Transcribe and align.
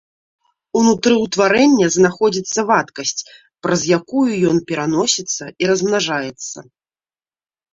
Унутры 0.77 1.15
ўтварэння 1.25 1.89
знаходзіцца 1.95 2.59
вадкасць, 2.71 3.21
праз 3.67 3.79
якую 3.99 4.27
ён 4.53 4.57
пераносіцца 4.73 5.43
і 5.65 5.71
размнажаецца. 5.75 6.57